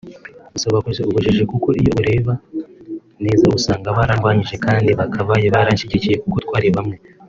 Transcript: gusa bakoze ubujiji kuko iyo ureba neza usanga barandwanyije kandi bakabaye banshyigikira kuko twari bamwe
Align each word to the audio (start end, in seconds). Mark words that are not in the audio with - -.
gusa 0.53 0.67
bakoze 0.75 1.01
ubujiji 1.03 1.43
kuko 1.51 1.67
iyo 1.81 1.91
ureba 2.01 2.33
neza 3.23 3.45
usanga 3.57 3.97
barandwanyije 3.97 4.55
kandi 4.65 4.89
bakabaye 4.99 5.45
banshyigikira 5.55 6.21
kuko 6.23 6.37
twari 6.45 6.69
bamwe 6.77 6.95